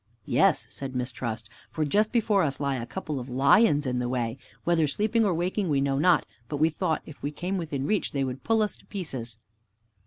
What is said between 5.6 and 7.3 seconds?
we know not, but we thought if we